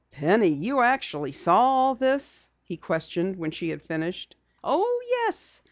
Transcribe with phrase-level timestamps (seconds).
[0.09, 4.35] "Penny, you actually saw all this?" he questioned when she had finished.
[4.63, 5.59] "Oh, yes!